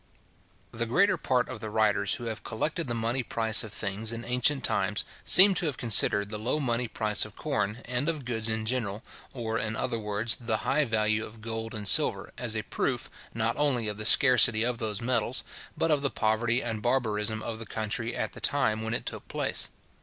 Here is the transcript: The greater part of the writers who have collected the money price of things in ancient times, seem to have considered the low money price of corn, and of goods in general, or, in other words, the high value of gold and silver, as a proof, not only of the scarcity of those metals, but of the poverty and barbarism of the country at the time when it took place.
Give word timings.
The 0.71 0.87
greater 0.87 1.15
part 1.15 1.47
of 1.47 1.59
the 1.59 1.69
writers 1.69 2.15
who 2.15 2.23
have 2.23 2.43
collected 2.43 2.87
the 2.87 2.95
money 2.95 3.21
price 3.21 3.63
of 3.63 3.71
things 3.71 4.11
in 4.11 4.25
ancient 4.25 4.63
times, 4.63 5.05
seem 5.25 5.53
to 5.53 5.67
have 5.67 5.77
considered 5.77 6.29
the 6.29 6.39
low 6.39 6.59
money 6.59 6.87
price 6.87 7.23
of 7.23 7.35
corn, 7.35 7.83
and 7.85 8.09
of 8.09 8.25
goods 8.25 8.49
in 8.49 8.65
general, 8.65 9.03
or, 9.31 9.59
in 9.59 9.75
other 9.75 9.99
words, 9.99 10.37
the 10.41 10.57
high 10.65 10.85
value 10.85 11.23
of 11.23 11.39
gold 11.39 11.75
and 11.75 11.87
silver, 11.87 12.33
as 12.35 12.55
a 12.57 12.63
proof, 12.63 13.11
not 13.35 13.55
only 13.57 13.87
of 13.87 13.97
the 13.97 14.05
scarcity 14.05 14.63
of 14.63 14.79
those 14.79 15.03
metals, 15.03 15.43
but 15.77 15.91
of 15.91 16.01
the 16.01 16.09
poverty 16.09 16.63
and 16.63 16.81
barbarism 16.81 17.43
of 17.43 17.59
the 17.59 17.67
country 17.67 18.15
at 18.15 18.33
the 18.33 18.41
time 18.41 18.81
when 18.81 18.95
it 18.95 19.05
took 19.05 19.27
place. 19.27 19.69